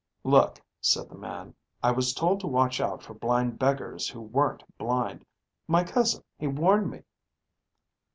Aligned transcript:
"Look," 0.23 0.59
said 0.81 1.09
the 1.09 1.15
man, 1.19 1.53
"I 1.83 1.91
was 1.91 2.15
told 2.15 2.39
to 2.39 2.47
watch 2.47 2.81
out 2.81 3.03
for 3.03 3.13
blind 3.13 3.59
beggars 3.59 4.09
who 4.09 4.19
weren't 4.19 4.63
blind. 4.79 5.23
My 5.67 5.83
cousin, 5.83 6.23
he 6.39 6.47
warned 6.47 6.89
me 6.89 7.03